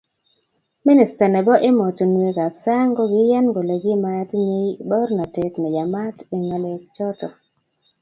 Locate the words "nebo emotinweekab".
1.35-2.53